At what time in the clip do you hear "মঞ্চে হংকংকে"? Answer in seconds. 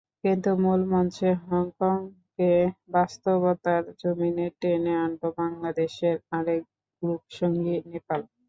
0.91-2.51